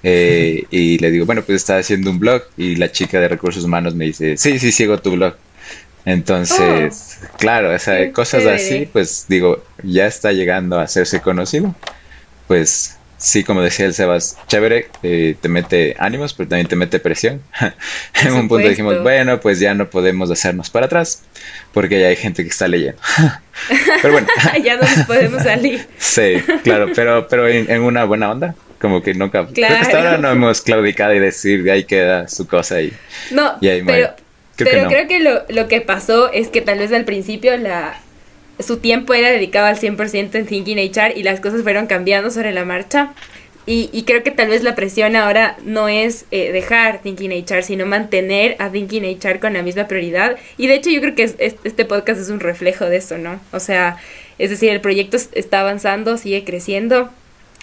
[0.04, 3.64] eh, y le digo, bueno, pues estaba haciendo un blog y la chica de recursos
[3.64, 5.36] humanos me dice, sí, sí, sigo tu blog.
[6.06, 7.38] Entonces, oh.
[7.38, 7.70] claro,
[8.14, 11.76] cosas así, pues digo, ya está llegando a hacerse conocido.
[12.48, 17.00] Pues sí, como decía el Sebas, chévere, eh, te mete ánimos, pero también te mete
[17.00, 17.42] presión.
[18.24, 21.24] en un punto dijimos, bueno, pues ya no podemos hacernos para atrás,
[21.74, 23.02] porque ya hay gente que está leyendo.
[24.02, 24.28] pero bueno.
[24.64, 25.86] ya no nos podemos salir.
[25.98, 28.56] sí, claro, pero, pero en, una buena onda.
[28.80, 29.48] Como que nunca.
[29.48, 32.94] Creo que hasta ahora no hemos claudicado y decir, de ahí queda su cosa y.
[33.32, 34.14] No, pero,
[34.56, 38.00] pero creo que lo, lo que pasó es que tal vez al principio la,
[38.60, 42.52] su tiempo era dedicado al 100% en Thinking HR y las cosas fueron cambiando sobre
[42.52, 43.14] la marcha.
[43.66, 47.64] Y, y creo que tal vez la presión ahora no es eh, dejar Thinking HR,
[47.64, 50.38] sino mantener a Thinking HR con la misma prioridad.
[50.58, 53.42] Y de hecho yo creo que este podcast es un reflejo de eso, ¿no?
[53.52, 53.98] O sea,
[54.40, 57.10] es decir, el proyecto está avanzando, sigue creciendo.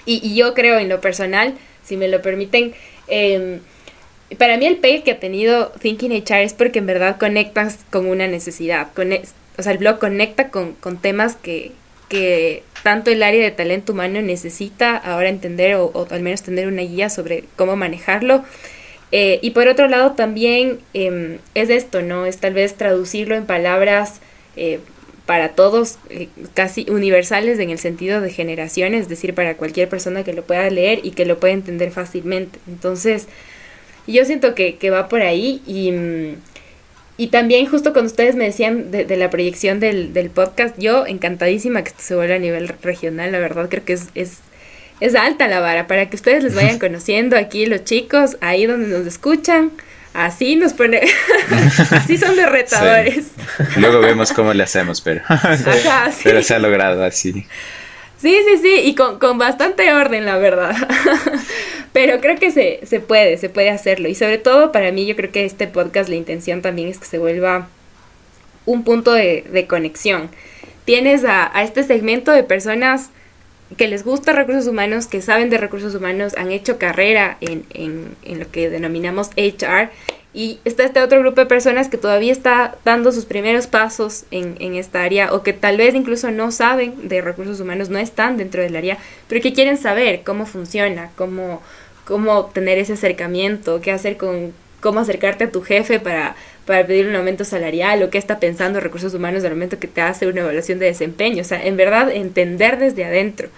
[0.05, 2.75] Y, y yo creo en lo personal, si me lo permiten,
[3.09, 3.61] eh,
[4.39, 8.07] para mí el pegue que ha tenido Thinking HR es porque en verdad conectas con
[8.07, 8.89] una necesidad.
[9.57, 11.73] O sea, el blog conecta con, temas que,
[12.09, 16.83] que, tanto el área de talento humano necesita ahora entender o, al menos tener una
[16.83, 18.45] guía sobre cómo manejarlo.
[19.13, 22.27] Eh, y por otro lado también em, es esto, ¿no?
[22.27, 24.21] Es tal vez traducirlo en palabras
[24.57, 24.81] eh,
[25.27, 30.25] para todos, eh, casi universales en el sentido de generaciones, es decir, para cualquier persona
[30.25, 32.59] que lo pueda leer y que lo pueda entender fácilmente.
[32.67, 33.29] Entonces,
[34.07, 36.37] yo siento que, que va por ahí y, mm,
[37.17, 41.07] y también justo cuando ustedes me decían de, de la proyección del, del, podcast, yo
[41.07, 44.39] encantadísima que esto se vuelva a nivel regional, la verdad creo que es, es,
[45.01, 48.89] es alta la vara para que ustedes les vayan conociendo aquí los chicos, ahí donde
[48.89, 49.71] nos escuchan.
[50.13, 51.03] Así nos pone,
[51.91, 53.33] así son de retadores.
[53.77, 55.23] Luego vemos cómo le hacemos, pero,
[56.23, 57.45] pero se ha logrado así.
[58.25, 60.75] Sí, sí, sí, y con, con bastante orden, la verdad.
[61.93, 64.09] Pero creo que se, se puede, se puede hacerlo.
[64.09, 67.05] Y sobre todo para mí, yo creo que este podcast, la intención también es que
[67.05, 67.69] se vuelva
[68.65, 70.31] un punto de, de conexión.
[70.87, 73.11] Tienes a, a, este segmento de personas
[73.77, 78.17] que les gusta recursos humanos, que saben de recursos humanos, han hecho carrera en, en,
[78.23, 79.91] en lo que denominamos HR
[80.35, 84.57] y está este otro grupo de personas que todavía está dando sus primeros pasos en,
[84.59, 88.37] en, esta área o que tal vez incluso no saben de recursos humanos, no están
[88.37, 91.63] dentro del área, pero que quieren saber cómo funciona, cómo,
[92.05, 96.35] cómo tener ese acercamiento, qué hacer con cómo acercarte a tu jefe para,
[96.67, 100.03] para pedir un aumento salarial o qué está pensando recursos humanos al momento que te
[100.03, 101.41] hace una evaluación de desempeño.
[101.41, 103.49] O sea, en verdad entender desde adentro.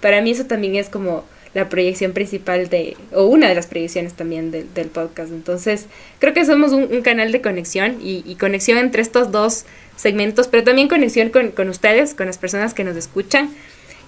[0.00, 4.14] Para mí eso también es como la proyección principal de, o una de las proyecciones
[4.14, 5.32] también del podcast.
[5.32, 5.86] Entonces,
[6.18, 9.64] creo que somos un, canal de conexión y, conexión entre estos dos
[9.96, 13.50] segmentos, pero también conexión con, con ustedes, con las personas que nos escuchan.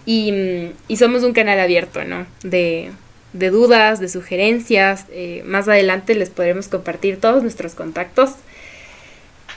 [0.07, 2.27] Y, y, somos un canal abierto, ¿no?
[2.43, 2.91] De,
[3.33, 5.07] de dudas, de sugerencias.
[5.11, 8.33] Eh, más adelante les podremos compartir todos nuestros contactos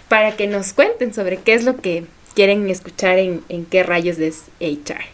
[0.10, 4.20] para que nos cuenten sobre qué es lo que quieren escuchar en, en qué rayos
[4.20, 5.06] es HR.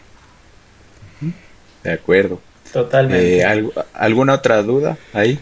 [1.82, 2.40] De acuerdo.
[2.74, 3.38] Totalmente.
[3.38, 5.38] Eh, ¿Alguna otra duda ahí?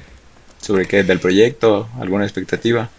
[0.61, 1.03] ¿Sobre qué?
[1.03, 1.88] ¿Del proyecto?
[1.99, 2.90] ¿Alguna expectativa?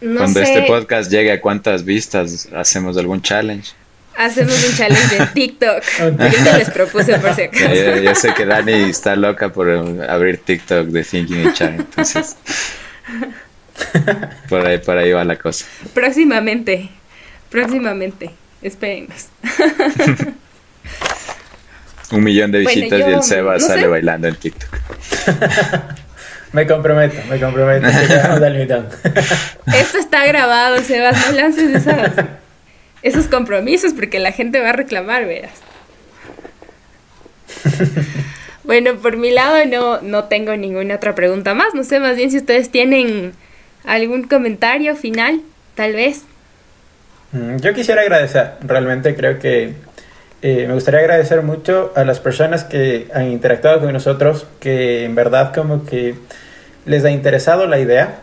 [0.00, 3.72] Cuando este podcast llegue a cuántas vistas, ¿hacemos algún challenge?
[4.18, 5.82] Hacemos un challenge de TikTok.
[5.98, 7.96] Yo te les propuse por si acaso.
[8.02, 9.70] Yo, sé que Dani está loca por
[10.06, 12.36] abrir TikTok de Thinking HR, entonces.
[14.48, 15.64] Por ahí, por ahí va la cosa.
[15.94, 16.90] Próximamente.
[17.48, 18.32] Próximamente.
[18.60, 19.28] Espérenos.
[22.10, 24.78] Un millón de visitas y el Seba sale bailando en TikTok.
[26.52, 27.86] me comprometo, me comprometo.
[29.74, 31.86] Esto está grabado, Sebas, no lances
[33.02, 35.52] esos compromisos porque la gente va a reclamar, verás.
[38.64, 41.72] Bueno, por mi lado no, no tengo ninguna otra pregunta más.
[41.72, 43.32] No sé, más bien si ustedes tienen
[43.86, 45.40] algún comentario final,
[45.74, 46.24] tal vez.
[47.32, 49.72] Mm, yo quisiera agradecer, realmente creo que
[50.40, 55.14] eh, me gustaría agradecer mucho a las personas que han interactuado con nosotros, que en
[55.14, 56.14] verdad como que
[56.86, 58.20] les ha interesado la idea.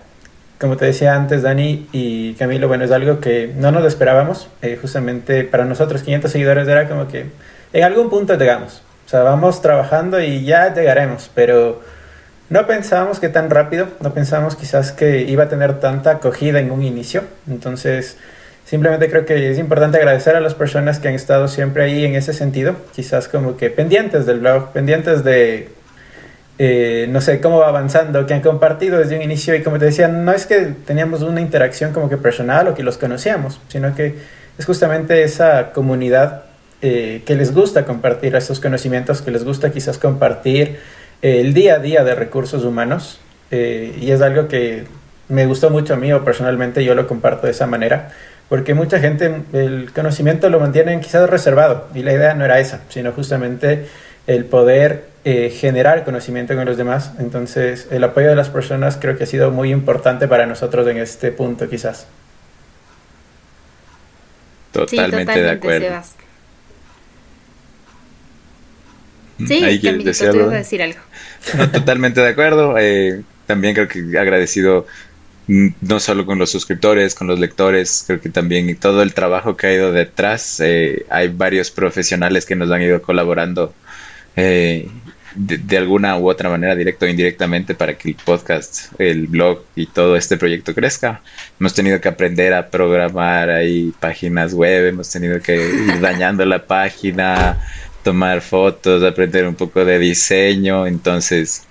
[0.59, 4.47] Como te decía antes, Dani y Camilo, bueno, es algo que no nos esperábamos.
[4.61, 7.25] Eh, justamente para nosotros 500 seguidores era como que
[7.73, 8.81] en algún punto llegamos.
[9.05, 11.81] O sea, vamos trabajando y ya llegaremos, pero
[12.49, 16.71] no pensábamos que tan rápido, no pensábamos quizás que iba a tener tanta acogida en
[16.71, 17.23] un inicio.
[17.47, 18.17] Entonces,
[18.65, 22.15] Simplemente creo que es importante agradecer a las personas que han estado siempre ahí en
[22.15, 25.69] ese sentido, quizás como que pendientes del blog, pendientes de,
[26.57, 29.53] eh, no sé, cómo va avanzando, que han compartido desde un inicio.
[29.53, 32.81] Y como te decía, no es que teníamos una interacción como que personal o que
[32.81, 34.15] los conocíamos, sino que
[34.57, 36.45] es justamente esa comunidad
[36.81, 40.79] eh, que les gusta compartir estos conocimientos, que les gusta quizás compartir
[41.21, 43.19] eh, el día a día de recursos humanos.
[43.51, 44.83] Y es algo que
[45.29, 48.11] me gustó mucho a mí o personalmente yo lo comparto de esa manera
[48.49, 52.81] porque mucha gente el conocimiento lo mantienen quizás reservado y la idea no era esa,
[52.89, 53.87] sino justamente
[54.27, 57.11] el poder eh, generar conocimiento en los demás.
[57.19, 60.97] Entonces, el apoyo de las personas creo que ha sido muy importante para nosotros en
[60.97, 62.07] este punto, quizás.
[64.71, 66.01] Totalmente, de acuerdo.
[69.47, 70.99] Sí, Ahí Camilo, tú decir algo.
[71.73, 72.77] totalmente de acuerdo.
[72.77, 74.85] Eh, también creo que agradecido mm,
[75.47, 79.67] no solo con los suscriptores, con los lectores, creo que también todo el trabajo que
[79.67, 80.59] ha ido detrás.
[80.59, 83.73] Eh, hay varios profesionales que nos han ido colaborando
[84.35, 84.89] eh,
[85.35, 89.85] de, alguna u otra manera, directo o indirectamente, para que el podcast, el blog y
[89.87, 91.21] todo este proyecto crezca.
[91.59, 93.49] Hemos tenido que aprender a programar
[93.99, 97.59] páginas web, hemos tenido que ir dañando la página,
[98.03, 101.67] tomar fotos, aprender un poco de diseño, entonces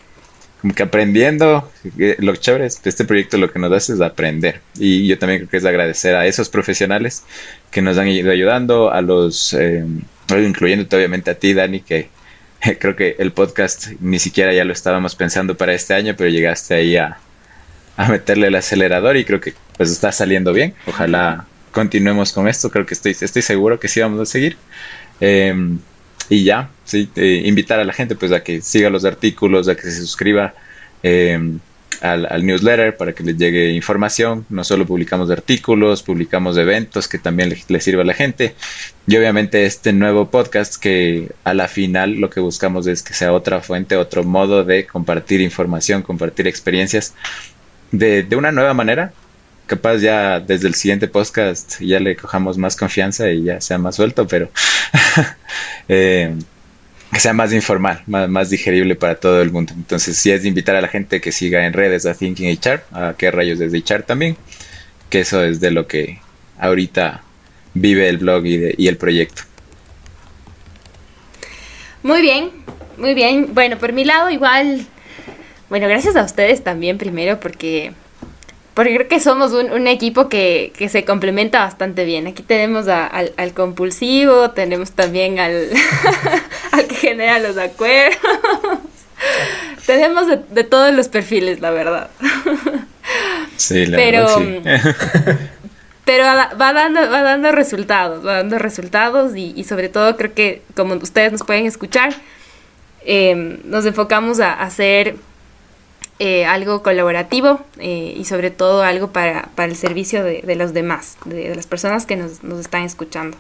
[0.65, 4.63] como que aprendiendo, eh, lo chévere es este proyecto lo que nos hace es aprender.
[4.79, 7.23] Y yo también creo que es agradecer a esos profesionales
[7.71, 9.85] que nos han ido ayudando, a los, eh,
[10.31, 12.09] incluyendo obviamente a ti, Dani, que
[12.81, 16.75] creo que el podcast ni siquiera ya lo estábamos pensando para este año, pero llegaste
[16.75, 17.19] ahí a,
[18.09, 20.73] meterle el acelerador y creo que pues está saliendo bien.
[20.87, 24.57] Ojalá continuemos con esto, creo que estoy, estoy seguro que sí vamos a seguir.
[25.21, 25.79] Em,
[26.29, 29.75] y ya, sí, eh, invitar a la gente pues a que siga los artículos, a
[29.75, 30.55] que se suscriba.
[31.03, 31.61] Em,
[32.01, 34.45] al, newsletter para que les llegue información.
[34.49, 38.55] No solo publicamos artículos, publicamos eventos que también les le sirve a la gente.
[39.07, 43.33] Y obviamente este nuevo podcast que a la final lo que buscamos es que sea
[43.33, 47.15] otra fuente, otro modo de compartir información, compartir experiencias
[47.93, 49.13] de, de una nueva manera.
[49.67, 53.97] Capaz ya desde el siguiente podcast ya le cojamos más confianza y ya sea más
[53.97, 54.51] suelto, pero
[55.89, 56.35] eh,
[57.11, 59.73] que sea más informal, más, digerible para todo el mundo.
[59.75, 62.83] Entonces, si es de invitar a la gente que siga en redes a Thinking HR,
[62.93, 64.37] a qué rayos desde HR también,
[65.09, 66.19] que eso es de lo que
[66.59, 67.23] ahorita
[67.73, 69.43] vive el blog y, y el proyecto.
[72.03, 72.51] Muy bien,
[72.99, 73.55] muy bien.
[73.55, 74.85] Bueno, por mi lado igual,
[75.71, 77.93] bueno, gracias a ustedes también primero porque
[78.75, 82.27] porque creo que somos un, equipo que, se complementa bastante bien.
[82.27, 85.69] Aquí tenemos al, compulsivo, tenemos también al,
[86.73, 88.19] al que genera los acuerdos.
[89.87, 92.11] tenemos de, todos los perfiles, la verdad.
[93.57, 95.39] Sí, la pero, verdad,
[96.05, 100.95] Pero va, dando, va dando resultados, va dando resultados y, sobre todo creo que como
[100.95, 102.13] ustedes nos pueden escuchar,
[103.05, 105.17] eh, nos enfocamos a hacer
[106.21, 110.73] eh, algo colaborativo eh, y sobre todo algo para, para el servicio de, de los
[110.73, 113.37] demás, de, las personas que nos, nos están escuchando.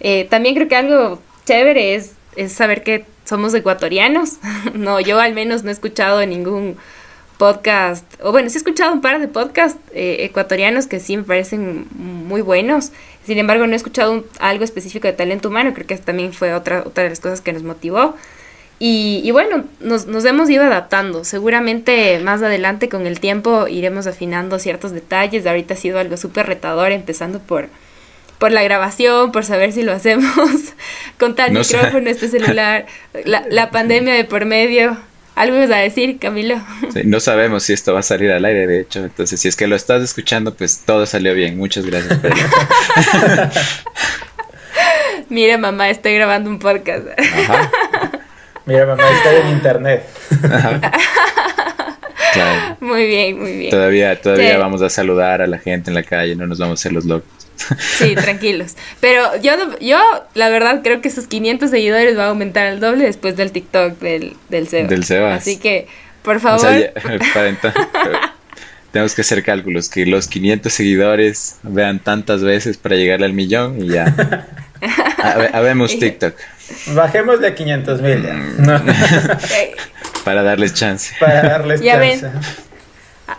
[0.00, 4.38] Eh, también creo que algo chévere es, es saber que somos ecuatorianos.
[4.74, 6.76] no, yo al menos no he escuchado ningún
[7.38, 11.86] podcast, o bueno, sí he escuchado un par de podcasts ecuatorianos que sí me parecen
[11.92, 12.90] muy buenos.
[13.24, 16.82] Sin embargo, no he escuchado algo específico de talento humano, creo que también fue otra,
[16.86, 18.16] otra de las cosas que nos motivó.
[18.78, 21.24] Y, bueno, nos, nos, hemos ido adaptando.
[21.24, 25.46] Seguramente más adelante con el tiempo iremos afinando ciertos detalles.
[25.46, 27.68] Ahorita ha sido algo súper retador, empezando por,
[28.38, 30.30] por la grabación, por saber si lo hacemos
[31.18, 32.84] con tal micrófono, este celular,
[33.24, 34.98] la, la, pandemia de por medio.
[35.36, 36.62] ¿Algo ibas a decir, Camilo?
[37.04, 39.04] no sabemos si esto va a salir al aire, de hecho.
[39.04, 41.58] Entonces, si es que lo estás escuchando, pues todo salió bien.
[41.58, 42.18] Muchas gracias.
[45.28, 47.06] Mira, mamá, estoy grabando un podcast.
[47.18, 47.70] Ajá.
[48.66, 50.06] Mira, mamá, estoy en internet.
[52.80, 53.70] Muy bien, muy bien.
[53.70, 56.80] Todavía, todavía vamos a saludar a la gente en la calle, no nos vamos a
[56.80, 57.30] hacer los locos.
[57.78, 58.76] Sí, tranquilos.
[59.00, 59.98] Pero yo, yo,
[60.34, 63.98] la verdad, creo que esos 500 seguidores va a aumentar al doble después del TikTok
[63.98, 64.90] del, del Sebas.
[64.90, 65.40] Del Sebas.
[65.40, 65.86] Así que,
[66.22, 66.66] por favor.
[68.92, 73.82] tenemos que hacer cálculos, que los 500 seguidores vean tantas veces para llegar al millón
[73.82, 74.46] y ya.
[75.52, 76.34] Habemos TikTok.
[76.88, 78.34] Bajemos de 500 mil ya.
[78.34, 78.86] Mm.
[80.24, 81.14] Para darles chance.
[81.20, 82.26] Para darles ya chance.
[82.26, 82.40] Ven.